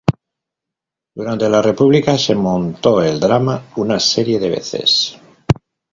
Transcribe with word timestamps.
Durante 1.15 1.47
la 1.47 1.61
República, 1.61 2.17
se 2.17 2.33
montó 2.33 3.03
el 3.03 3.19
drama 3.19 3.67
una 3.75 3.99
serie 3.99 4.39
de 4.39 4.49
veces. 4.49 5.19